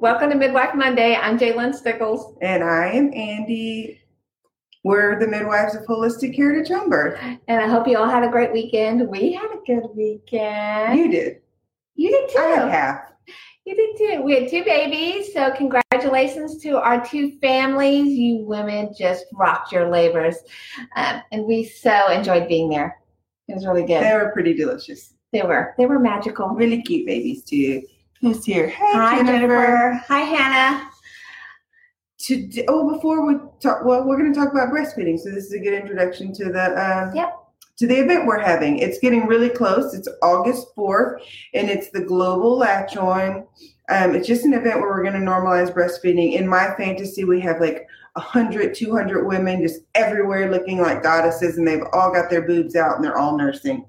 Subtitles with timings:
[0.00, 1.16] Welcome to Midwife Monday.
[1.16, 2.36] I'm Jalen Stickles.
[2.40, 4.00] And I am Andy.
[4.84, 7.18] We're the midwives of holistic care to term birth.
[7.20, 9.08] And I hope you all had a great weekend.
[9.08, 11.00] We had a good weekend.
[11.00, 11.40] You did.
[11.96, 12.38] You did too.
[12.38, 13.12] I had half.
[13.64, 14.22] You did too.
[14.22, 18.16] We had two babies, so congratulations to our two families.
[18.16, 20.36] You women just rocked your labors,
[20.94, 23.00] um, and we so enjoyed being there.
[23.48, 24.04] It was really good.
[24.04, 25.14] They were pretty delicious.
[25.32, 25.74] They were.
[25.76, 26.50] They were magical.
[26.50, 27.82] Really cute babies too.
[28.20, 28.68] Who's here?
[28.68, 30.02] Hey, Hi, Jennifer.
[30.08, 30.90] Hi, Hannah.
[32.18, 35.18] Today, oh, before we talk, well, we're going to talk about breastfeeding.
[35.18, 37.34] So this is a good introduction to the uh, Yep.
[37.78, 38.78] to the event we're having.
[38.78, 39.94] It's getting really close.
[39.94, 41.22] It's August fourth,
[41.54, 43.46] and it's the Global Latch On.
[43.88, 46.32] Um, it's just an event where we're going to normalize breastfeeding.
[46.34, 51.66] In my fantasy, we have like 100, 200 women just everywhere looking like goddesses, and
[51.66, 53.86] they've all got their boobs out and they're all nursing.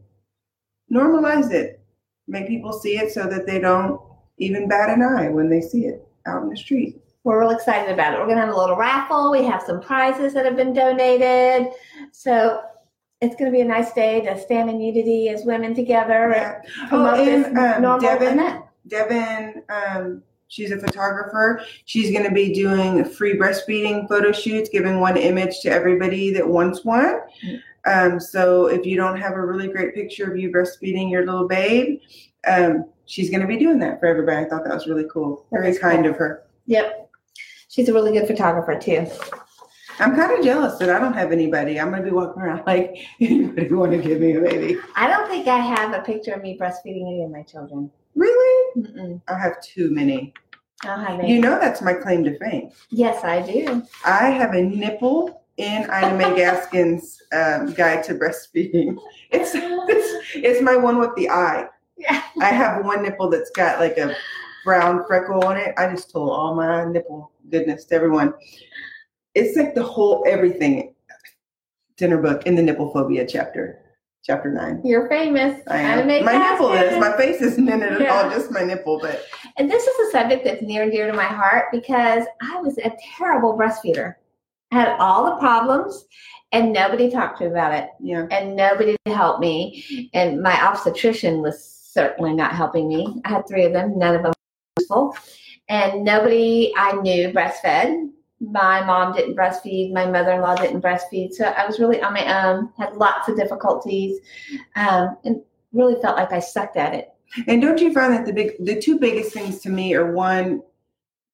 [0.94, 1.82] Normalize it.
[2.28, 4.00] Make people see it so that they don't
[4.40, 7.02] even bat an eye when they see it out in the street.
[7.24, 8.20] We're real excited about it.
[8.20, 9.32] We're going to have a little raffle.
[9.32, 11.74] We have some prizes that have been donated.
[12.12, 12.62] So
[13.22, 16.66] it's going to be a nice day to stand in unity as women together and
[16.92, 18.64] Oh, and um, Devin.
[18.88, 21.62] Devin, um, she's a photographer.
[21.86, 26.48] She's going to be doing free breastfeeding photo shoots, giving one image to everybody that
[26.48, 27.20] wants one.
[27.86, 31.48] Um, so if you don't have a really great picture of you breastfeeding your little
[31.48, 32.00] babe,
[32.48, 34.46] um, she's going to be doing that for everybody.
[34.46, 35.46] I thought that was really cool.
[35.52, 36.12] Very kind cool.
[36.12, 36.44] of her.
[36.68, 37.10] Yep.
[37.68, 39.08] She's a really good photographer too.
[40.00, 41.80] I'm kind of jealous that I don't have anybody.
[41.80, 44.78] I'm going to be walking around like anybody want to give me a baby.
[44.96, 47.92] I don't think I have a picture of me breastfeeding any of my children.
[48.16, 48.82] Really?
[48.82, 49.22] Mm-mm.
[49.28, 50.34] I have too many.
[50.84, 51.26] Have.
[51.26, 52.72] You know that's my claim to fame.
[52.90, 53.84] yes, I do.
[54.06, 58.98] I have a nipple in Ina May Gaskin's um, guide to breastfeeding.
[59.30, 61.68] It's, it's it's my one with the eye.
[62.00, 62.24] Yeah.
[62.42, 64.16] I have one nipple that's got like a
[64.66, 65.74] brown freckle on it.
[65.78, 68.34] I just told all my nipple goodness to everyone.
[69.36, 70.96] It's like the whole everything
[71.98, 73.80] dinner book in the nipple phobia chapter,
[74.24, 74.82] chapter nine.
[74.84, 75.62] You're famous.
[75.68, 76.08] I am.
[76.26, 76.98] My nipple is.
[77.00, 78.24] My face isn't in it at Yeah.
[78.24, 79.00] all, just my nipple.
[79.02, 79.26] But
[79.58, 82.78] And this is a subject that's near and dear to my heart because I was
[82.78, 84.16] a terrible breastfeeder.
[84.72, 86.06] I had all the problems
[86.52, 87.90] and nobody talked to me about it.
[88.00, 90.10] yeah, and nobody helped me.
[90.14, 93.22] And my obstetrician was certainly not helping me.
[93.26, 94.34] I had three of them, none of them
[94.80, 95.16] useful.
[95.68, 98.10] And nobody I knew breastfed.
[98.40, 99.92] My mom didn't breastfeed.
[99.92, 101.34] My mother-in-law didn't breastfeed.
[101.34, 102.70] So I was really on my own.
[102.78, 104.20] Had lots of difficulties,
[104.78, 105.42] um, and
[105.74, 107.10] really felt like I sucked at it.
[107.48, 110.64] And don't you find that the big, the two biggest things to me are one,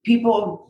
[0.03, 0.69] people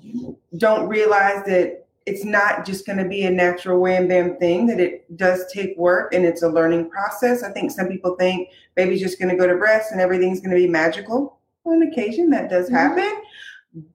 [0.58, 4.80] don't realize that it's not just going to be a natural wham bam thing, that
[4.80, 7.42] it does take work and it's a learning process.
[7.42, 10.52] I think some people think baby's just going to go to breast and everything's going
[10.52, 11.40] to be magical.
[11.66, 12.74] On occasion, that does Mhm.
[12.74, 13.12] happen.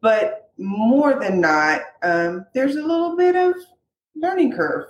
[0.01, 3.55] But more than not, um, there's a little bit of
[4.17, 4.87] learning curve.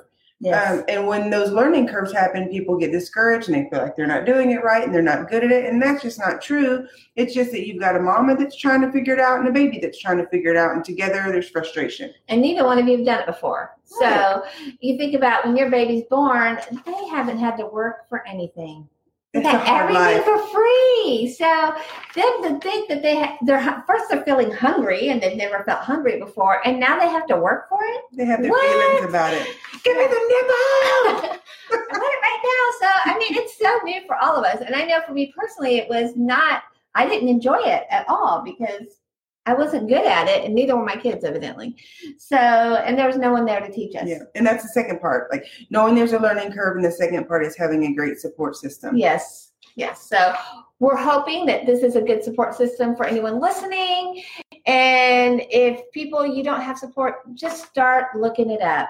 [0.72, 4.06] Um, and when those learning curves happen, people get discouraged and they feel like they're
[4.06, 5.66] not doing it right and they're not good at it.
[5.66, 6.86] And that's just not true.
[7.14, 9.52] It's just that you've got a mama that's trying to figure it out and a
[9.52, 10.72] baby that's trying to figure it out.
[10.74, 12.14] And together there's frustration.
[12.28, 13.76] and neither one of you have done it before.
[13.84, 14.44] So
[14.80, 18.88] you think about when your baby's born, they haven't had to work for anything.
[19.32, 20.24] They It's got everything life.
[20.24, 21.32] for free.
[21.38, 21.74] So
[22.16, 25.80] then to think that they ha- they're first they're feeling hungry and they've never felt
[25.82, 28.00] hungry before, and now they have to work for it.
[28.12, 28.60] They have their What?
[28.68, 29.46] feelings about it.
[29.84, 31.38] Give me the nipple.
[31.72, 32.64] I want it right now.
[32.80, 35.32] So I mean, it's so new for all of us, and I know for me
[35.38, 36.64] personally, it was not.
[36.96, 38.98] I didn't enjoy it at all because
[39.46, 41.74] I wasn't good at it, and neither were my kids, evidently.
[42.18, 44.06] So, and there was no one there to teach us.
[44.06, 44.18] Yeah.
[44.34, 45.30] And that's the second part.
[45.32, 46.76] Like knowing there's a learning curve.
[46.76, 48.96] And the second part is having a great support system.
[48.96, 50.08] Yes, yes.
[50.08, 50.34] So
[50.78, 54.22] we're hoping that this is a good support system for anyone listening.
[54.66, 58.88] And if people you don't have support, just start looking it up.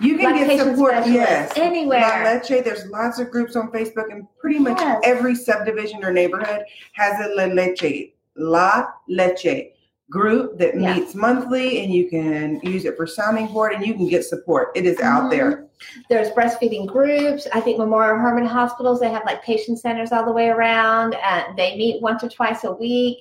[0.00, 1.52] You can get support, yes.
[1.56, 2.00] anywhere.
[2.00, 5.00] La Leche, there's lots of groups on Facebook, and pretty much Yes.
[5.04, 9.73] every subdivision or neighborhood has a La Leche, La Leche
[10.10, 10.94] group that Yeah.
[10.94, 14.70] meets monthly, and you can use it for sounding board, and you can get support.
[14.74, 15.30] It is out Mhm.
[15.30, 15.66] there.
[16.08, 17.46] There's breastfeeding groups.
[17.52, 21.14] I think Memorial Hermann hospitals they have like patient centers all the way around.
[21.22, 23.18] Uh, they meet once or twice a week.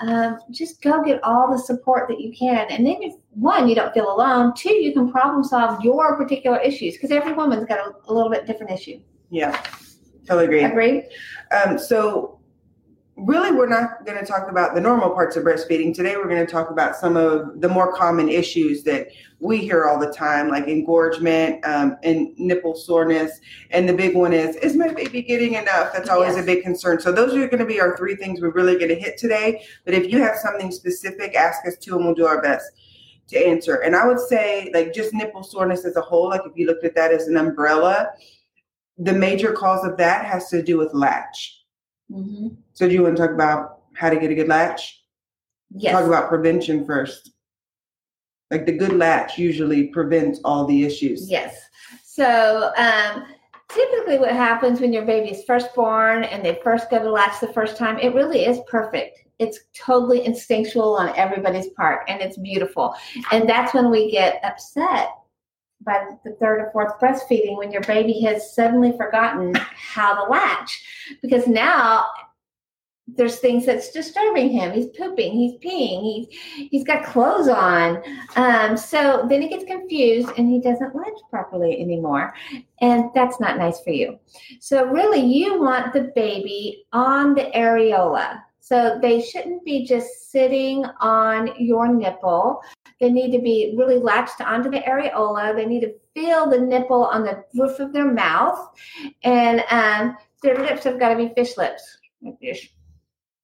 [0.00, 3.74] Um, just go get all the support that you can, and then if one you
[3.74, 4.52] don't feel alone.
[4.54, 8.30] Two, you can problem solve your particular issues because every woman's got a, a little
[8.30, 8.98] bit different issue.
[9.30, 9.58] Yeah,
[10.26, 10.64] totally agree.
[10.64, 11.02] Agree?
[11.50, 12.35] Um, so
[13.16, 15.94] really, we're not going to talk about the normal parts of breastfeeding.
[15.94, 19.08] Today, we're going to talk about some of the more common issues that
[19.40, 23.40] we hear all the time, like engorgement um, and nipple soreness.
[23.70, 25.92] And the big one is, is my baby getting enough?
[25.94, 26.42] That's always yes.
[26.42, 27.00] a big concern.
[27.00, 29.64] So, those are going to be our three things we're really going to hit today.
[29.84, 32.70] But if you have something specific, ask us too, and we'll do our best
[33.28, 33.76] to answer.
[33.76, 36.84] And I would say, like, just nipple soreness as a whole, like, if you looked
[36.84, 38.10] at that as an umbrella,
[38.98, 41.62] the major cause of that has to do with latch.
[42.10, 42.48] Mm-hmm.
[42.76, 45.02] So, do you want to talk about how to get a good latch?
[45.74, 45.94] Yes.
[45.94, 47.30] Talk about prevention first.
[48.50, 51.28] Like the good latch usually prevents all the issues.
[51.28, 51.58] Yes.
[52.04, 53.24] So, um,
[53.70, 57.40] typically, what happens when your baby is first born and they first go to latch
[57.40, 59.20] the first time, it really is perfect.
[59.38, 62.94] It's totally instinctual on everybody's part and it's beautiful.
[63.32, 65.08] And that's when we get upset
[65.80, 70.84] by the third or fourth breastfeeding when your baby has suddenly forgotten how to latch
[71.22, 72.06] because now
[73.08, 74.72] there's things that's disturbing him.
[74.72, 78.02] He's pooping, he's peeing, he's he's got clothes on.
[78.34, 82.34] Um, so then he gets confused and he doesn't latch properly anymore.
[82.80, 84.18] And that's not nice for you.
[84.60, 88.42] So really you want the baby on the areola.
[88.60, 92.60] So they shouldn't be just sitting on your nipple.
[93.00, 95.54] They need to be really latched onto the areola.
[95.54, 98.58] They need to feel the nipple on the roof of their mouth.
[99.22, 101.98] And um, their lips have got to be fish lips.
[102.42, 102.58] Does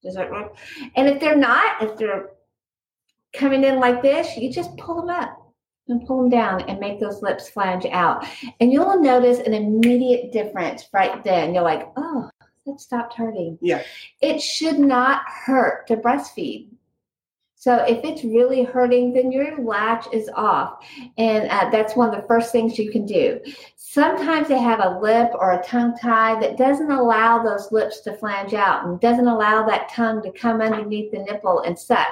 [0.04, 2.30] And if they're not, if they're
[3.34, 5.38] coming in like this, you just pull them up
[5.88, 8.26] and pull them down and make those lips flange out.
[8.60, 11.54] And you'll notice an immediate difference right then.
[11.54, 12.30] You're like, oh,
[12.66, 13.58] that stopped hurting.
[13.60, 13.82] Yeah.
[14.20, 16.68] It should not hurt to breastfeed.
[17.62, 20.84] So if it's really hurting, then your latch is off.
[21.16, 23.40] And uh, that's one of the first things you can do.
[23.76, 28.16] Sometimes they have a lip or a tongue tie that doesn't allow those lips to
[28.16, 32.08] flange out and doesn't allow that tongue to come underneath the nipple and suck.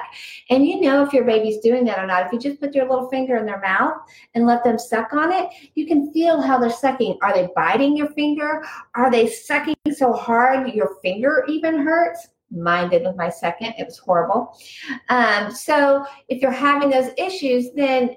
[0.49, 2.27] And you know if your baby's doing that or not.
[2.27, 3.97] If you just put your little finger in their mouth
[4.35, 7.17] and let them suck on it, you can feel how they're sucking.
[7.21, 8.63] Are they biting your finger?
[8.95, 12.29] Are they sucking so hard your finger even hurts?
[12.51, 13.73] Mine did with my second.
[13.77, 14.57] It was horrible.
[15.09, 18.15] Um, so if you're having those issues, then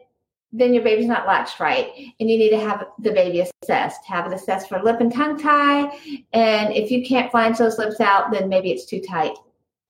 [0.57, 1.91] then your baby's not latched right,
[2.21, 4.05] and you need to have the baby assessed.
[4.07, 5.91] Have it assessed for lip and tongue tie,
[6.33, 9.37] and if you can't find those lips out, then maybe it's too tight,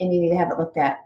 [0.00, 1.00] and you need to have it looked at.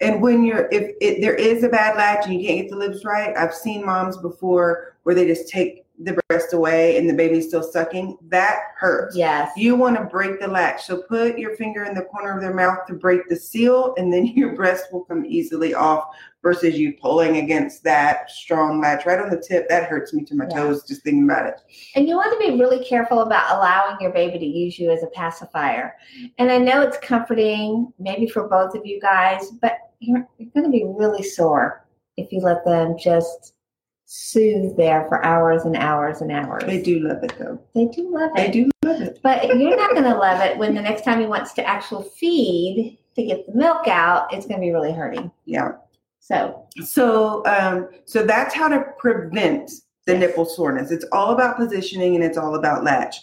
[0.00, 2.76] And when you're, if it, there is a bad latch and you can't get the
[2.76, 7.14] lips right, I've seen moms before where they just take the breast away and the
[7.14, 9.16] baby's still sucking, that hurts.
[9.16, 9.50] Yes.
[9.56, 10.84] You want to break the latch.
[10.84, 14.12] So put your finger in the corner of their mouth to break the seal, and
[14.12, 16.04] then your breast will come easily off
[16.42, 19.68] versus you pulling against that strong latch right on the tip.
[19.68, 20.56] That hurts me to my yeah.
[20.56, 21.60] toes just thinking about it.
[21.96, 25.02] And you want to be really careful about allowing your baby to use you as
[25.02, 25.94] a pacifier.
[26.38, 30.64] And I know it's comforting, maybe for both of you guys, but you're, you're going
[30.64, 31.84] to be really sore
[32.16, 33.54] if you let them just
[34.10, 36.64] soothe there for hours and hours and hours.
[36.64, 37.60] They do love it though.
[37.74, 38.36] They do love it.
[38.36, 39.20] They do love it.
[39.22, 42.02] But you're not going to love it when the next time he wants to actual
[42.02, 45.30] feed to get the milk out, it's going to be really hurting.
[45.44, 45.72] Yeah.
[46.20, 49.70] So, so, um, so that's how to prevent
[50.06, 50.90] the nipple soreness.
[50.90, 53.16] It's all about positioning and it's all about latch.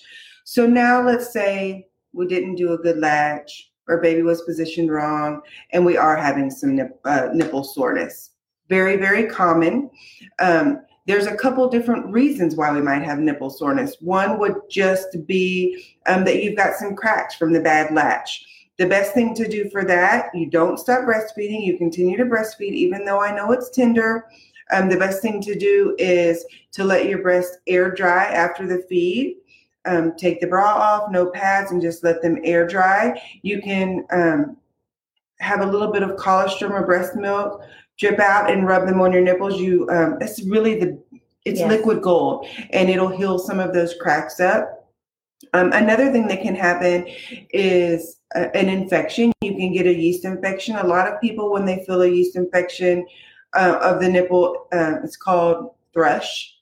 [0.43, 5.41] So now let's say we didn't do a good latch or baby was positioned wrong
[5.71, 8.31] and we are having some nip, uh, nipple soreness
[8.69, 9.89] very, very common.
[10.39, 13.97] Um, there's a couple different reasons why we might have nipple soreness.
[14.01, 18.45] One would just be um, that you've got some cracks from the bad latch.
[18.77, 21.63] The best thing to do for that, you don't stop breastfeeding.
[21.63, 24.25] You continue to breastfeed, even though I know it's tender.
[24.71, 28.83] Um, the best thing to do is to let your breast air dry after the
[28.89, 29.37] feed.
[29.85, 33.21] Um, take the bra off, no pads, and just let them air dry.
[33.43, 34.57] You can um,
[35.39, 37.61] have a little bit of colostrum or breast milk
[37.97, 40.99] drip out and rub them on your nipples, you um, it's really the
[41.45, 41.69] it's yes.
[41.69, 44.89] liquid gold and it'll heal some of those cracks up.
[45.53, 47.07] Um, another thing that can happen
[47.51, 49.31] is uh, an infection.
[49.41, 50.75] You can get a yeast infection.
[50.75, 53.05] A lot of people, when they feel a yeast infection
[53.53, 56.53] uh, of the nipple, uh, it's called thrush.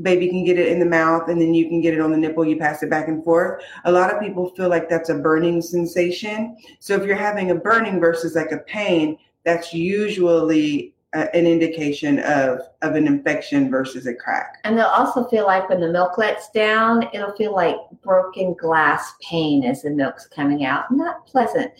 [0.00, 2.18] Baby can get it in the mouth and then you can get it on the
[2.18, 2.44] nipple.
[2.44, 3.62] You pass it back and forth.
[3.84, 6.56] A lot of people feel like that's a burning sensation.
[6.80, 12.18] So if you're having a burning versus like a pain, that's usually uh, an indication
[12.20, 14.58] of of an infection versus a crack.
[14.64, 19.12] And they'll also feel like when the milk lets down, it'll feel like broken glass
[19.22, 20.90] pain as the milk's coming out.
[20.90, 21.72] Not pleasant.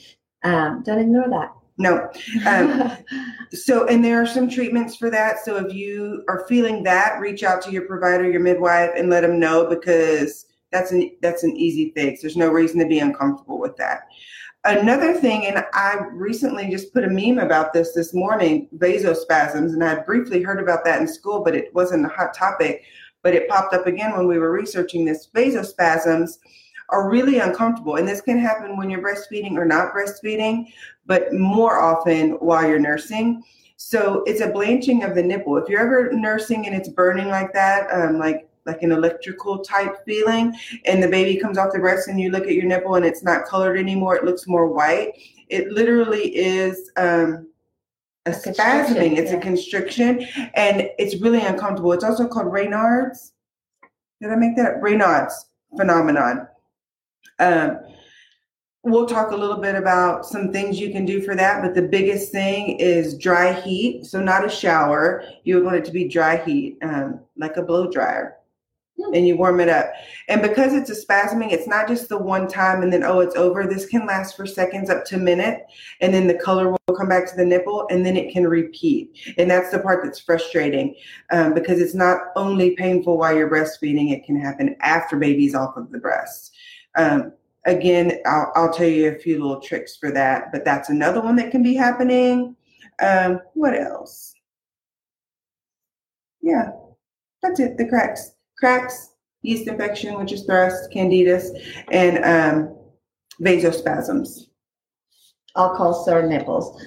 [0.45, 1.53] Um, don't ignore that.
[1.79, 2.09] No.
[2.47, 2.93] Um,
[3.53, 5.45] so, and there are some treatments for that.
[5.45, 9.23] So, if you are feeling that, reach out to your provider, your midwife, and let
[9.23, 12.21] them know because that's an that's an easy fix.
[12.21, 14.03] There's no reason to be uncomfortable with that.
[14.67, 19.85] Another thing, and I recently just put a meme about this this morning vasospasms, and
[19.85, 22.83] I had briefly heard about that in school, but it wasn't a hot topic.
[23.23, 25.29] But it popped up again when we were researching this.
[25.35, 26.39] Vasospasms
[26.89, 30.73] are really uncomfortable, and this can happen when you're breastfeeding or not breastfeeding,
[31.05, 33.43] but more often while you're nursing.
[33.77, 35.59] So it's a blanching of the nipple.
[35.59, 40.05] If you're ever nursing and it's burning like that, um, like like an electrical type
[40.05, 40.55] feeling,
[40.85, 43.23] and the baby comes off the breast and you look at your nipple and it's
[43.23, 45.13] not colored anymore, it looks more white.
[45.49, 47.49] It literally is um,
[48.27, 49.19] a, a spasming.
[49.19, 49.39] It's yeah.
[49.39, 51.93] a constriction, and it's really uncomfortable.
[51.93, 53.33] It's also called Raynaud's.
[54.21, 56.49] Did I make that Raynaud's phenomenon?
[57.39, 57.81] Um,
[58.85, 61.83] we'll talk a little bit about some things you can do for that, but the
[61.83, 64.05] biggest thing is dry heat.
[64.07, 65.25] So not a shower.
[65.43, 68.37] You would want it to be dry heat, um, like a blow dryer.
[69.13, 69.93] And you warm it up.
[70.29, 73.35] And because it's a spasming, it's not just the one time and then, oh, it's
[73.35, 73.67] over.
[73.67, 75.67] This can last for seconds up to a minute.
[76.01, 79.35] And then the color will come back to the nipple and then it can repeat.
[79.37, 80.95] And that's the part that's frustrating
[81.33, 85.77] um, because it's not only painful while you're breastfeeding, it can happen after baby's off
[85.77, 86.53] of the breast.
[86.97, 87.33] Um,
[87.65, 91.37] again, I'll, I'll, tell you a few little tricks for that, but that's another one
[91.37, 92.57] that can be happening.
[93.03, 94.35] Um, what else?
[96.41, 96.71] Yeah,
[97.43, 97.79] that's it.
[97.79, 98.33] The cracks,
[98.65, 99.11] cracks,
[99.43, 101.51] yeast infection, which is thrush, candidus,
[101.93, 102.75] and um,
[103.43, 104.47] vasospasms.
[105.55, 106.83] I'll call sore nipples.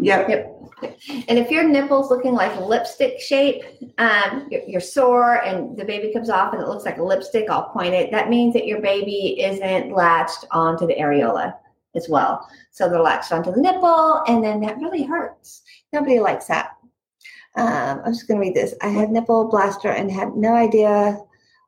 [0.00, 0.28] Yep.
[0.28, 0.56] Yep.
[1.28, 3.62] And if your nipple's looking like a lipstick shape,
[3.98, 7.48] um, you're, you're, sore and the baby comes off and it looks like a lipstick
[7.48, 11.54] all pointed, that means that your baby isn't latched onto the areola
[11.94, 12.44] as well.
[12.72, 15.62] So they're latched onto the nipple and then that really hurts.
[15.92, 16.72] Nobody likes that.
[17.56, 18.74] Um, I'm just going to read this.
[18.82, 21.18] I had nipple blaster and had no idea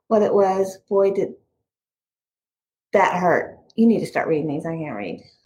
[0.07, 0.77] what it was.
[0.89, 1.33] Boy, did
[2.93, 3.59] that hurt.
[3.75, 4.65] You need to start reading these.
[4.65, 5.23] I can't read.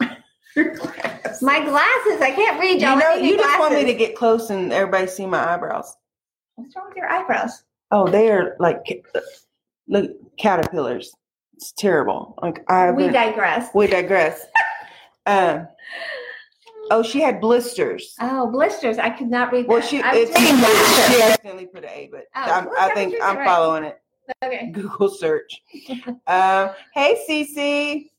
[1.42, 2.20] My glasses.
[2.20, 2.80] I can't read.
[2.80, 5.96] Y'all you know, you just want me to get close and everybody see my eyebrows.
[6.56, 7.62] What's wrong with your eyebrows?
[7.90, 9.04] Oh, they're like
[9.86, 11.12] look caterpillars.
[11.54, 12.38] It's terrible.
[12.42, 12.90] Like I.
[12.90, 13.68] We digress.
[13.74, 14.44] We digress.
[15.26, 15.68] um.
[16.90, 18.14] Oh, she had blisters.
[18.20, 18.98] Oh, blisters!
[18.98, 19.66] I could not read.
[19.66, 23.46] Well, she it's, she accidentally put an A, but oh, i think I'm right.
[23.46, 24.00] following it.
[24.42, 24.70] Okay.
[24.72, 25.60] Google search.
[26.26, 28.10] um, hey, Cece.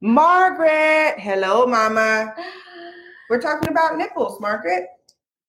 [0.00, 1.18] Margaret.
[1.18, 2.34] Hello, Mama.
[3.30, 4.86] We're talking about nipples, Margaret.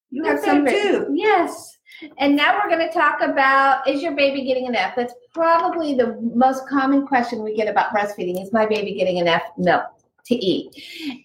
[0.10, 1.08] You have some too.
[1.14, 1.78] Yes.
[2.20, 4.94] And now we're going to talk about is your baby getting enough?
[4.96, 9.44] That's probably the most common question we get about breastfeeding is my baby getting enough
[9.58, 9.86] milk
[10.28, 10.72] to eat?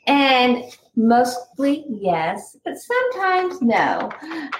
[0.07, 0.65] And
[0.97, 4.11] mostly yes, but sometimes no.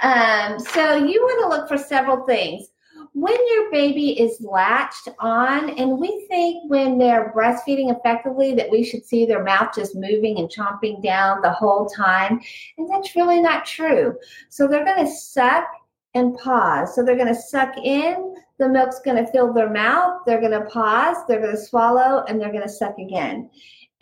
[0.03, 2.69] Um, so you want to look for several things
[3.15, 8.83] when your baby is latched on, and we think when they're breastfeeding effectively that we
[8.83, 12.41] should see their mouth just moving and chomping down the whole time,
[12.79, 14.17] and that's really not true.
[14.49, 15.67] So they're going to suck
[16.15, 16.95] and pause.
[16.95, 20.53] So they're going to suck in, the milk's going to fill their mouth, they're going
[20.53, 23.51] to pause, they're going to swallow, and they're going to suck again.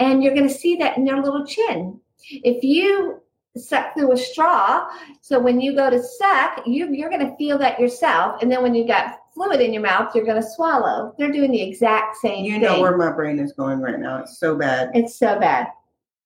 [0.01, 2.01] And you're going to see that in their little chin.
[2.19, 3.21] If you
[3.57, 4.89] suck through a straw.
[5.21, 8.43] So when you go to suck, you, you're going to feel that yourself.
[8.43, 11.15] And then when you got fluid in your mouth, you're going to swallow.
[11.19, 12.63] They're doing the exact same you thing.
[12.63, 14.19] You know where my brain is going right now.
[14.19, 14.91] It's so bad.
[14.95, 15.69] It's so bad.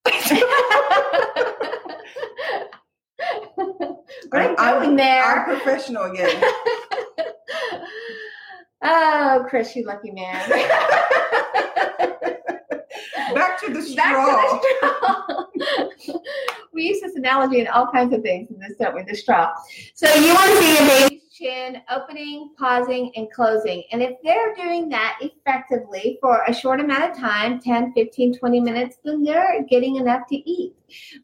[4.32, 5.24] We're I'm, going there.
[5.24, 6.42] I'm professional again.
[8.82, 10.50] oh, Chris, you lucky man.
[13.34, 14.60] Back to the straw.
[14.60, 16.18] To the straw.
[16.72, 19.02] we use this analogy in all kinds of things in this, don't we?
[19.02, 19.52] The straw.
[19.94, 23.82] So you want to see a baby's chin opening, pausing, and closing.
[23.90, 28.60] And if they're doing that effectively for a short amount of time 10, 15, 20
[28.60, 30.74] minutes then they're getting enough to eat.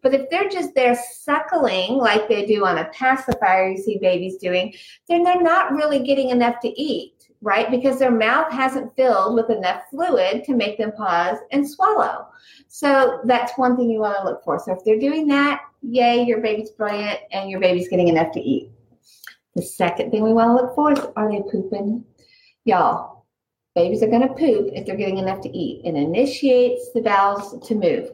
[0.02, 4.38] But if they're just there suckling like they do on a pacifier, you see babies
[4.38, 4.74] doing,
[5.08, 7.70] then they're not really getting enough to eat right?
[7.70, 12.26] Because their mouth hasn't filled with enough fluid to make them pause and swallow.
[12.68, 14.58] So that's one thing you want to look for.
[14.58, 18.40] So if they're doing that, yay, your baby's brilliant and your baby's getting enough to
[18.40, 18.70] eat.
[19.54, 22.04] The second thing we want to look for is are they pooping?
[22.64, 23.24] Y'all,
[23.74, 25.84] babies are going to poop if they're getting enough to eat.
[25.84, 28.10] It initiates the bowels to move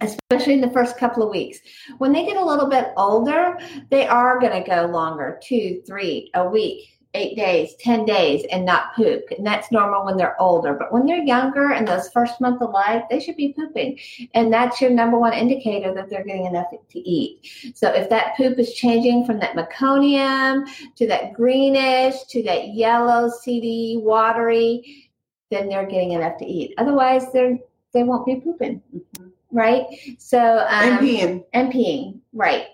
[0.00, 1.58] especially in the first couple of weeks.
[1.98, 3.58] When they get a little bit older,
[3.90, 8.64] they are going to go longer two, three, a week eight days, 10 days, and
[8.64, 9.24] not poop.
[9.36, 10.74] And that's normal when they're older.
[10.74, 13.98] But when they're younger and those first month of life, they should be pooping.
[14.34, 17.74] And that's your number one indicator that they're getting enough to eat.
[17.74, 23.28] So if that poop is changing from that meconium to that greenish to that yellow,
[23.28, 25.10] seedy, watery,
[25.50, 26.74] then they're getting enough to eat.
[26.78, 27.58] Otherwise, they're
[27.92, 28.80] they won't be pooping.
[28.94, 29.28] Mm-hmm.
[29.50, 29.84] right?
[30.18, 31.44] So and um, peeing.
[31.52, 32.66] and peeing, right?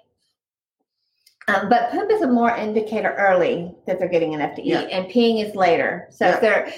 [1.49, 4.81] Um, but poop is a more indicator early that they're getting enough to eat, Yeah.
[4.81, 6.09] and peeing is later.
[6.11, 6.41] So Yeah.
[6.41, 6.73] they're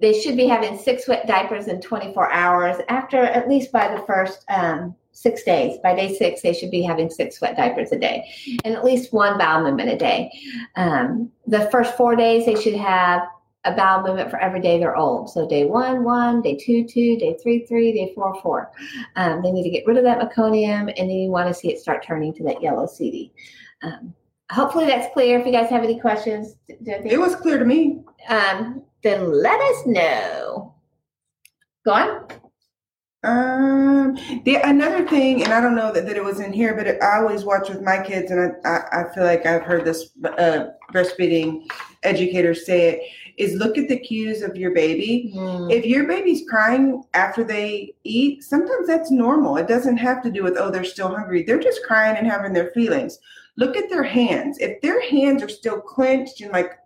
[0.00, 4.00] they should be having six wet diapers in 24 hours after at least by the
[4.04, 5.78] first um, six days.
[5.82, 8.26] By day six, they should be having six wet diapers a day
[8.64, 10.30] and at least one bowel movement a day.
[10.76, 13.28] Um, the first four days, they should have
[13.64, 15.28] a bowel movement for every day they're old.
[15.28, 18.72] So day one, one, day two, two, day three, three, day four, four.
[19.16, 21.70] Um, they need to get rid of that meconium and then you want to see
[21.70, 23.34] it start turning to that yellow seedy.
[23.82, 24.14] Um,
[24.50, 25.38] hopefully that's clear.
[25.38, 28.02] If you guys have any questions, It was clear to me.
[28.28, 30.74] um, then let us know.
[31.86, 32.26] Go on.
[33.22, 36.86] Um, the another thing, and I don't know that, that it was in here, but
[36.86, 39.84] it, I always watch with my kids, and I, I, I feel like I've heard
[39.84, 41.66] this uh, breastfeeding
[42.02, 43.02] educators say it
[43.36, 45.32] is look at the cues of your baby.
[45.70, 49.56] If your baby's crying after they eat, sometimes that's normal.
[49.58, 51.42] It doesn't have to do with oh they're still hungry.
[51.42, 53.18] They're just crying and having their feelings.
[53.60, 54.58] Look at their hands.
[54.58, 56.78] If their hands are still clenched and like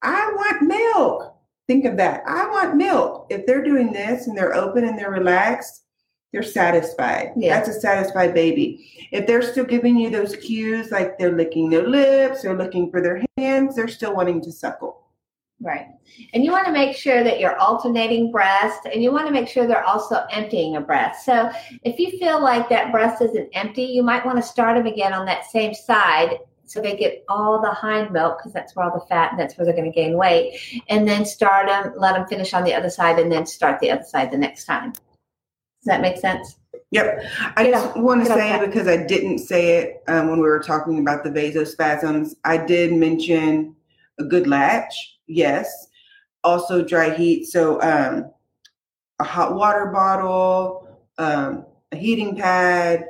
[0.00, 1.36] I want milk,
[1.66, 2.22] think of that.
[2.26, 3.26] I want milk.
[3.28, 5.84] If they're doing this and they're open and they're relaxed,
[6.32, 7.32] they're satisfied.
[7.36, 7.54] Yeah.
[7.54, 9.08] That's a satisfied baby.
[9.12, 13.02] If they're still giving you those cues, like they're licking their lips, they're looking for
[13.02, 15.01] their hands, they're still wanting to suckle.
[15.62, 15.86] Right.
[16.34, 19.48] And you want to make sure that you're alternating breast and you want to make
[19.48, 21.24] sure they're also emptying a breast.
[21.24, 21.50] So
[21.84, 25.12] if you feel like that breast isn't empty, you might want to start them again
[25.12, 28.98] on that same side so they get all the hind milk because that's where all
[28.98, 30.58] the fat and that's where they're going to gain weight.
[30.88, 33.90] And then start them, let them finish on the other side and then start the
[33.90, 34.92] other side the next time.
[34.92, 36.56] Does that make sense?
[36.90, 37.24] Yep.
[37.56, 40.60] I Get just want to say because I didn't say it um, when we were
[40.60, 43.76] talking about the vasospasms, I did mention
[44.18, 45.18] a good latch.
[45.32, 45.88] Yes.
[46.44, 47.46] Also dry heat.
[47.46, 48.30] So um,
[49.20, 53.04] a hot water bottle, um, a heating pad,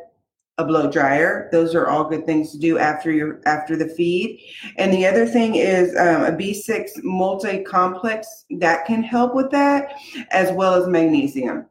[0.59, 1.49] a blow dryer.
[1.51, 4.41] Those are all good things to do after your after the feed.
[4.77, 9.95] And the other thing is um, a B6 multi-complex that can help with that,
[10.31, 11.67] as well as magnesium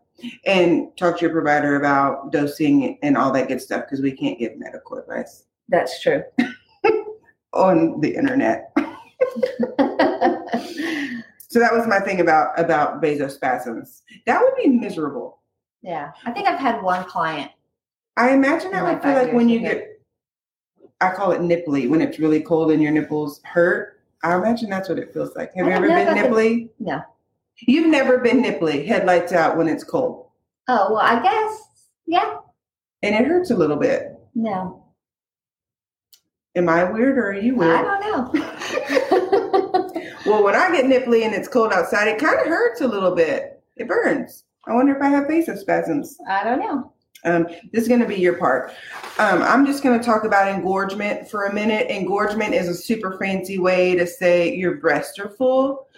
[0.46, 4.38] and talk to your provider about dosing and all that good stuff because we can't
[4.40, 6.24] give medical advice That's true.
[7.54, 8.74] on the internet.
[11.52, 14.04] So that was my thing about about vasospasms.
[14.26, 15.42] That would be miserable.
[15.82, 16.12] yeah.
[16.26, 17.52] I think I've had one client.
[18.16, 20.00] I imagine that would feel like when you get,
[21.02, 24.00] I call it nipply when it's really cold and your nipples hurt.
[24.24, 25.54] I imagine that's what it feels like.
[25.56, 26.70] Have you ever been nipply?
[26.80, 27.02] No.
[27.68, 30.28] You've never been nipply, headlights out when it's cold,
[30.70, 31.68] Oh, well, I guess.
[32.08, 32.38] Yeah.
[33.04, 34.18] and it hurts a little bit.
[34.36, 34.86] No.
[36.56, 37.76] Am I weird or are you weird?
[37.76, 38.56] I don't know.
[40.32, 43.14] Well, when I get nipply and it's cold outside, it kind of hurts a little
[43.14, 43.62] bit.
[43.76, 44.46] It burns.
[44.66, 46.14] I wonder if I have vasospasms.
[46.26, 46.94] I don't know.
[47.26, 48.72] Um, this is going to be your part.
[49.20, 51.92] Um, I'm just going to talk about engorgement for a minute.
[51.92, 55.90] Engorgement is a super fancy way to say your breasts are full,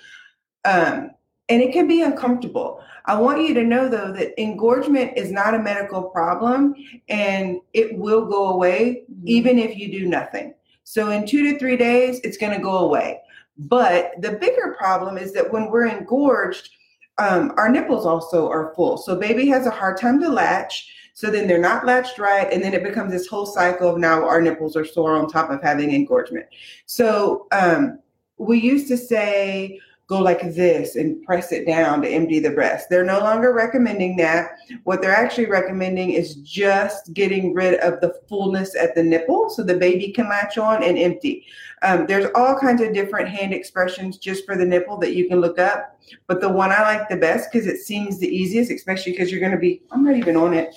[0.66, 1.12] um,
[1.48, 2.84] and it can be uncomfortable.
[3.06, 6.74] I want you to know though that engorgement is not a medical problem,
[7.08, 10.56] and it will go away even if you do nothing.
[10.86, 13.20] So in two to three days, it's going to go away.
[13.58, 16.70] But the bigger problem is that when we're engorged,
[17.18, 18.98] um, our nipples also are full.
[18.98, 20.92] So baby has a hard time to latch.
[21.16, 24.28] So then they're not latched right, and then it becomes this whole cycle of now
[24.28, 26.48] our nipples are sore on top of having engorgement.
[26.88, 28.00] So um,
[28.40, 29.80] we used to say
[30.14, 32.88] go like this and press it down to empty the breast.
[32.90, 34.52] They're no longer recommending that.
[34.84, 39.64] What they're actually recommending is just getting rid of the fullness at the nipple so
[39.64, 41.46] the baby can latch on and empty.
[41.82, 45.42] Um, there's all kinds of different hand expressions just for the nipple that you can
[45.42, 46.00] look up.
[46.28, 49.40] But the one I like the best because it seems the easiest, especially because you're
[49.40, 50.76] going to be, I'm not even on it.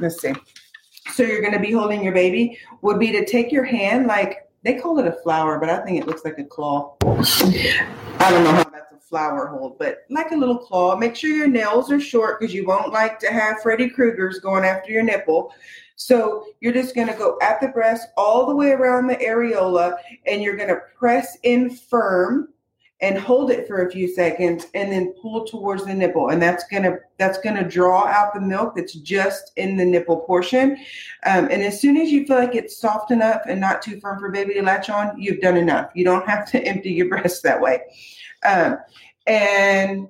[0.00, 0.34] Let's see.
[1.12, 4.43] So you're going to be holding your baby, would be to take your hand like
[4.64, 6.96] they call it a flower, but I think it looks like a claw.
[7.02, 10.96] I don't know how that's a flower hold, but like a little claw.
[10.96, 14.64] Make sure your nails are short because you won't like to have Freddy Krueger's going
[14.64, 15.54] after your nipple.
[15.96, 19.96] So you're just going to go at the breast all the way around the areola
[20.26, 22.48] and you're going to press in firm
[23.00, 26.28] and hold it for a few seconds and then pull towards the nipple.
[26.30, 30.76] And that's to that's to draw out the milk that's just in the nipple portion.
[31.26, 34.20] Um, and as soon as you feel like it's soft enough and not too firm
[34.20, 35.90] for baby to latch on you've done enough.
[35.94, 37.80] You don't have to empty your breast that way.
[38.44, 38.78] Um,
[39.26, 40.08] and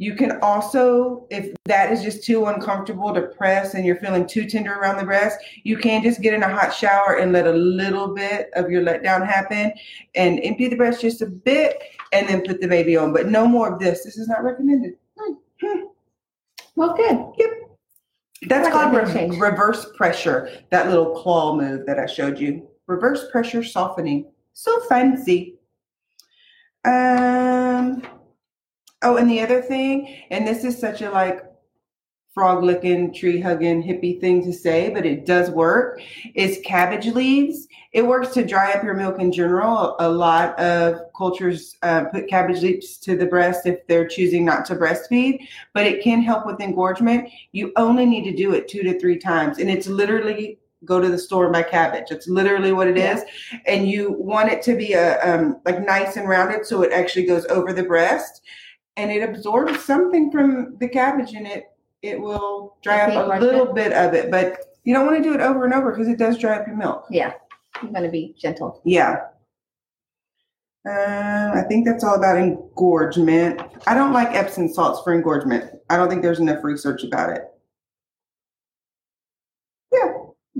[0.00, 4.46] you can also, if that is just too uncomfortable to press and you're feeling too
[4.46, 7.52] tender around the breast, you can just get in a hot shower and let a
[7.52, 9.72] little bit of your letdown happen
[10.14, 11.82] and empty the breast just a bit
[12.12, 13.12] and then put the baby on.
[13.12, 14.04] But no more of this.
[14.04, 14.94] This is not recommended.
[16.76, 17.18] Well, good.
[17.36, 17.50] Yep.
[18.42, 20.48] That's called re- reverse pressure.
[20.70, 22.68] That little claw move that I showed you.
[22.86, 24.30] Reverse pressure softening.
[24.52, 25.56] So fancy.
[26.84, 28.00] Um.
[29.02, 31.44] Oh, and the other thing, and this is such a like
[32.34, 36.00] frog licking, tree hugging, hippie thing to say, but it does work.
[36.34, 37.66] Is cabbage leaves.
[37.92, 39.96] It works to dry up your milk in general.
[39.98, 44.64] A lot of cultures uh, put cabbage leaves to the breast if they're choosing not
[44.66, 47.28] to breastfeed, but it can help with engorgement.
[47.52, 51.08] You only need to do it two to three times, and it's literally go to
[51.08, 52.10] the store and buy cabbage.
[52.10, 53.58] It's literally what it is, Yeah.
[53.66, 57.26] and you want it to be a um, like nice and rounded, so it actually
[57.26, 58.42] goes over the breast,
[58.98, 61.70] and it absorbs something from the cabbage, and it
[62.02, 63.42] it will dry up a engorgement?
[63.42, 66.08] little bit of it, but you don't want to do it over and over because
[66.08, 67.06] it does dry up your milk.
[67.10, 67.32] Yeah,
[67.82, 68.82] you're going to be gentle.
[68.84, 69.20] Yeah.
[70.86, 73.60] Um, I think that's all about engorgement.
[73.86, 75.70] I don't like Epsom salts for engorgement.
[75.90, 77.42] I don't think there's enough research about it.
[79.92, 80.12] Yeah,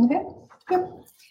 [0.05, 0.85] Okay.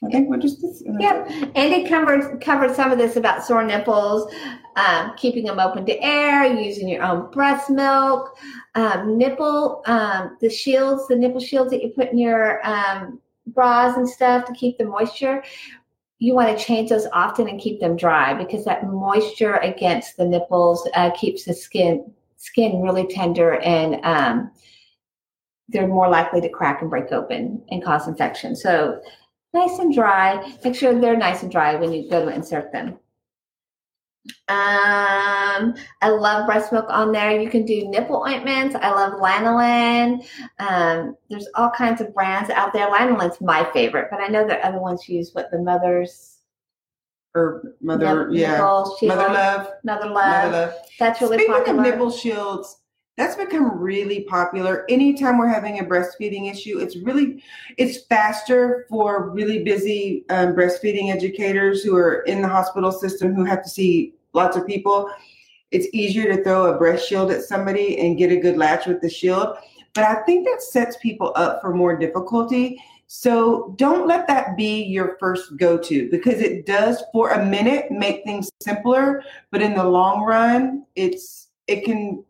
[0.04, 0.64] I think we're just.
[1.00, 1.30] Yep.
[1.56, 4.32] And it covered covered some of this about sore nipples,
[4.76, 8.38] um, keeping them open to air, using your own breast milk,
[8.76, 13.98] um, nipple, um, the shields, the nipple shields that you put in your um, bras
[13.98, 15.44] and stuff to keep the moisture.
[16.20, 20.26] You want to change those often and keep them dry because that moisture against the
[20.26, 24.52] nipples uh, keeps the skin skin really tender and um,
[25.70, 28.56] they're more likely to crack and break open and cause infection.
[28.56, 29.02] So
[29.54, 30.54] nice and dry.
[30.64, 33.00] Make sure they're nice and dry when you go to insert them.
[34.50, 37.40] Um, I love breast milk on there.
[37.40, 38.76] You can do nipple ointments.
[38.76, 40.26] I love lanolin.
[40.60, 42.90] Um, there's all kinds of brands out there.
[42.90, 46.40] Lanolin's my favorite, but I know that other ones use what the mothers
[47.36, 50.44] Or mother, nip- yeah, nipple shield, mother love, mother love.
[50.44, 50.74] mother love.
[51.00, 51.80] That's really Speaking popular.
[51.80, 52.78] of nipple shields,
[53.18, 54.86] that's become really popular.
[54.90, 57.44] Anytime we're having a breastfeeding issue, it's really
[57.78, 63.44] it's faster for really busy um, breastfeeding educators who are in the hospital system who
[63.44, 65.10] have to see lots of people.
[65.72, 69.02] It's easier to throw a breast shield at somebody and get a good latch with
[69.02, 69.58] the shield.
[69.96, 72.80] But I think that sets people up for more difficulty.
[73.08, 77.90] So don't let that be your first go to because it does for a minute
[77.90, 82.24] make things simpler, but in the long run, it's it can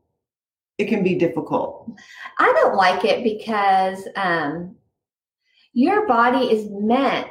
[0.77, 1.91] it can be difficult.
[2.37, 4.75] I don't like it because um,
[5.73, 7.27] your body is meant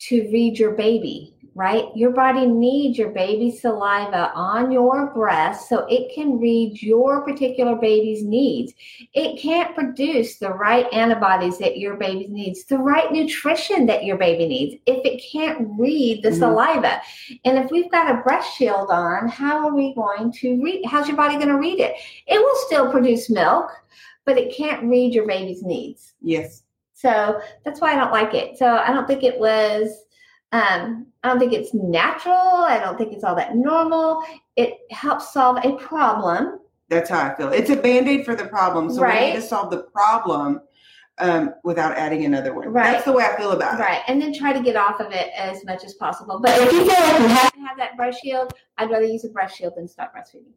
[0.00, 1.84] to read your baby, right?
[1.94, 7.76] Your body needs your baby's saliva on your breast so it can read your particular
[7.76, 8.72] baby's needs.
[9.12, 14.16] It can't produce the right antibodies that your baby needs, the right nutrition that your
[14.16, 16.38] baby needs, if it can't read the Mhm.
[16.38, 17.00] saliva.
[17.44, 20.84] And if we've got a breast shield on, how are we going to read?
[20.86, 21.94] How's your body going to read it?
[22.26, 23.70] It will still produce milk,
[24.24, 26.14] but it can't read your baby's needs.
[26.20, 26.62] Yes.
[26.94, 28.56] So that's why I don't like it.
[28.56, 30.03] So I don't think it was,
[30.54, 32.36] um, I don't think it's natural.
[32.36, 34.22] I don't think it's all that normal.
[34.54, 36.60] It helps solve a problem.
[36.88, 37.48] That's how I feel.
[37.52, 38.88] It's a band-aid for the problem.
[38.88, 39.34] So we Right.
[39.34, 40.60] need to solve the problem
[41.18, 42.68] um, without adding another one.
[42.68, 42.92] Right.
[42.92, 43.82] That's the way I feel about it.
[43.82, 44.02] Right.
[44.06, 46.38] And then try to get off of it as much as possible.
[46.40, 49.24] But if you feel like you have to have that breast shield, I'd rather use
[49.24, 50.52] a breast shield than stop breastfeeding.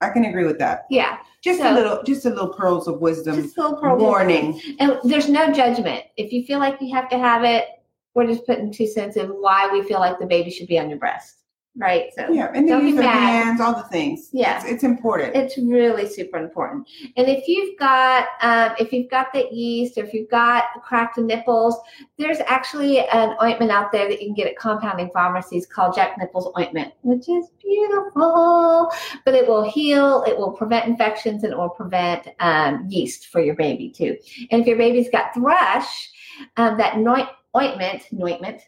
[0.00, 0.82] I can agree with that.
[0.90, 1.18] Yeah.
[1.42, 4.60] Just a little just a little pearls of wisdom Just a little warning.
[4.78, 6.04] And there's no judgment.
[6.16, 7.66] If you feel like you have to have it,
[8.14, 10.88] we're just putting two cents in why we feel like the baby should be on
[10.88, 11.44] your breast.
[11.76, 12.12] Right.
[12.16, 14.28] So Yeah, and Don't use hands, all the things.
[14.32, 14.58] Yeah.
[14.58, 15.34] It's, it's important.
[15.34, 16.86] it's really super important.
[17.16, 21.18] And if you've got um, if you've got the yeast or if you've got cracked
[21.18, 21.76] nipples,
[22.16, 26.16] there's actually an ointment out there that you can get at compounding pharmacies called Jack
[26.16, 28.92] Newman's ointment, which is beautiful.
[29.24, 33.40] But it will heal, it will prevent infections, and it will prevent um, yeast for
[33.40, 34.16] your baby too.
[34.52, 36.10] And if your baby's got thrush,
[36.56, 38.62] um, that noi- ointment, ointment,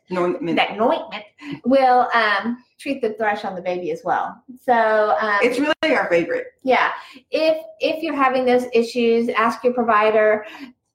[0.57, 1.25] that ointment
[1.64, 4.42] will um, treat the thrush on the baby as well.
[4.62, 6.46] So um, it's really our favorite.
[6.62, 6.92] yeah.
[7.31, 10.44] If if you're having those issues, ask your provider.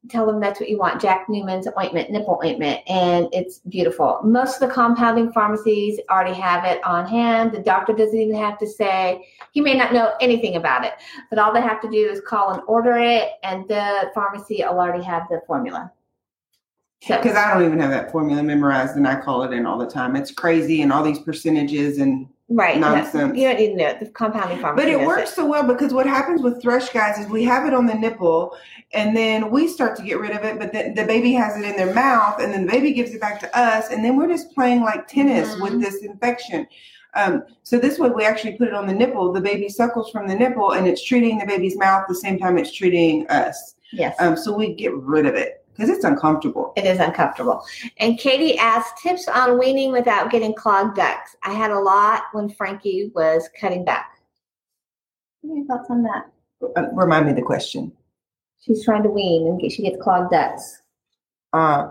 [0.09, 0.99] Tell them that's what you want.
[0.99, 4.19] Jack Newman's ointment, nipple ointment, and it's beautiful.
[4.23, 7.51] Most of the compounding pharmacies already have it on hand.
[7.51, 10.93] The doctor doesn't even have to say, he may not know anything about it,
[11.29, 14.79] but all they have to do is call and order it, and the pharmacy will
[14.79, 15.91] already have the formula.
[17.07, 19.87] Because I don't even have that formula memorized and I call it in all the
[19.87, 20.15] time.
[20.15, 22.77] It's crazy and all these percentages and right.
[22.77, 23.35] no, nonsense.
[23.35, 23.99] you don't need to know it.
[23.99, 24.85] The compounding pharmacy.
[24.85, 27.73] But it works so well because what happens with thrush guys is we have it
[27.73, 28.55] on the nipple
[28.93, 31.67] and then we start to get rid of it, but then the baby has it
[31.67, 34.27] in their mouth and then the baby gives it back to us and then we're
[34.27, 35.61] just playing like tennis Mhm.
[35.61, 36.67] with this infection.
[37.15, 39.33] Um, so this way, we actually put it on the nipple.
[39.33, 42.57] The baby suckles from the nipple, and it's treating the baby's mouth the same time
[42.57, 43.75] it's treating us.
[43.91, 44.15] Yes.
[44.19, 46.73] Um, so we get rid of it because it's uncomfortable.
[46.75, 47.65] It is uncomfortable.
[47.97, 51.35] And Katie asked tips on weaning without getting clogged ducts.
[51.43, 54.17] I had a lot when Frankie was cutting back.
[55.41, 56.31] What are your thoughts on that?
[56.77, 57.91] Uh, remind me the question.
[58.59, 60.81] She's trying to wean and get, she gets clogged ducts.
[61.53, 61.87] Uh,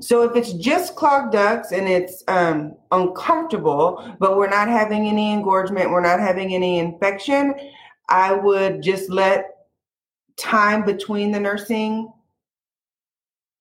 [0.00, 5.32] so if it's just clogged ducts and it's um, uncomfortable, but we're not having any
[5.32, 7.54] engorgement, we're not having any infection,
[8.08, 9.66] I would just let
[10.36, 12.10] time between the nursing.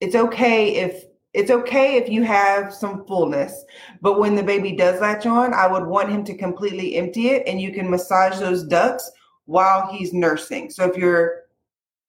[0.03, 3.63] It's okay if it's okay if you have some fullness,
[4.01, 7.47] but when the baby does latch on, I would want him to completely empty it
[7.47, 9.09] and you can massage those ducts
[9.45, 10.69] while he's nursing.
[10.69, 11.43] So if you're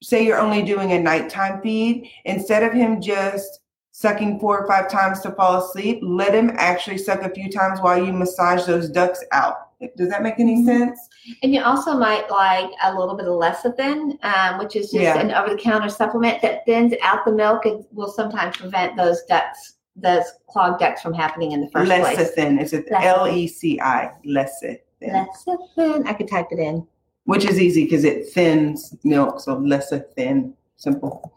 [0.03, 3.61] say you're only doing a nighttime feed, instead of him just
[3.93, 7.79] sucking four or five times to fall asleep, let him actually suck a few times
[7.81, 9.74] while you massage those ducts out.
[9.97, 10.67] Does that make any Mm-hmm.
[10.67, 11.09] sense?
[11.43, 15.19] And you also might like a little bit of lecithin, um, which is just Yeah.
[15.19, 20.25] an over-the-counter supplement that thins out the milk and will sometimes prevent those ducts, those
[20.49, 22.17] clogged ducts from happening in the first place.
[22.19, 22.61] Lecithin.
[22.61, 23.03] It's Lecithin.
[23.03, 24.11] L E C I.
[24.27, 24.79] Lecithin.
[25.03, 26.07] Lecithin.
[26.07, 26.87] I could type it in.
[27.25, 30.53] Which is easy because it thins milk, so lecithin.
[30.77, 31.33] Simple.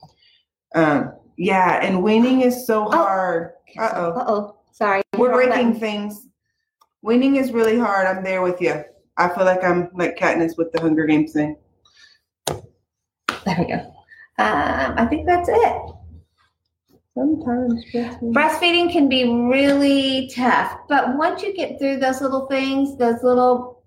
[0.76, 3.54] Um, yeah, and weaning is so hard.
[3.80, 4.12] Uh oh.
[4.12, 4.56] Uh oh.
[4.72, 5.02] Sorry.
[5.18, 6.28] We're breaking things.
[7.02, 8.08] Weaning is really hard.
[8.08, 8.84] I'm there with you.
[9.18, 11.56] I feel like I'm like Katniss with the Hunger Games thing.
[12.48, 13.94] There we go.
[14.40, 15.82] Um, I think that's it.
[17.16, 17.84] Sometimes
[18.22, 23.82] Breastfeeding can be really tough, but once you get through those little things, those little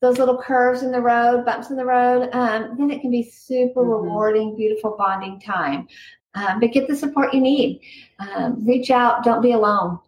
[0.00, 3.22] those little curves in the road, bumps in the road, um, then it can be
[3.22, 4.02] super Mhm.
[4.02, 5.88] rewarding, beautiful bonding time.
[6.34, 7.80] Um, but get the support you need.
[8.20, 9.24] Um, reach out.
[9.24, 9.98] Don't be alone.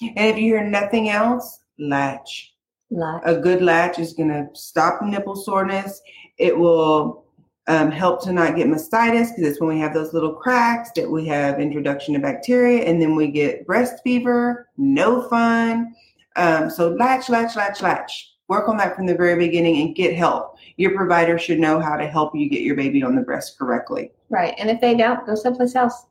[0.00, 2.54] And if you hear nothing else, latch.
[2.90, 3.22] Love.
[3.24, 6.00] A good latch is going to stop nipple soreness.
[6.38, 7.24] It will
[7.66, 11.10] um, help to not get mastitis because it's when we have those little cracks that
[11.10, 14.68] we have introduction to bacteria and then we get breast fever.
[14.76, 15.94] No fun.
[16.36, 18.32] Um, so latch, latch, latch, latch.
[18.48, 20.58] Work on that from the very beginning and get help.
[20.76, 24.12] Your provider should know how to help you get your baby on the breast correctly.
[24.28, 24.54] Right.
[24.58, 26.06] And if they don't, go someplace else.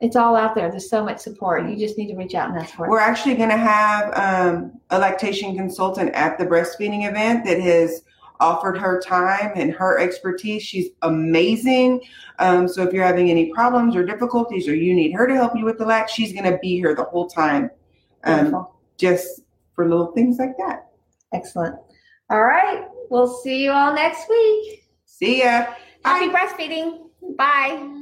[0.00, 0.70] It's all out there.
[0.70, 1.68] There's so much support.
[1.68, 2.88] You just need to reach out and ask for it.
[2.88, 8.02] We're actually going to have um, a lactation consultant at the breastfeeding event that has
[8.40, 10.62] offered her time and her expertise.
[10.62, 12.00] She's amazing.
[12.38, 15.54] Um, so if you're having any problems or difficulties or you need her to help
[15.54, 17.70] you with the latch, she's going to be here the whole time
[18.24, 19.42] um, just
[19.74, 20.88] for little things like that.
[21.34, 21.76] Excellent.
[22.30, 22.86] All right.
[23.10, 24.88] We'll see you all next week.
[25.04, 25.66] See ya.
[26.04, 27.08] Happy breastfeeding.
[27.36, 27.99] Bye.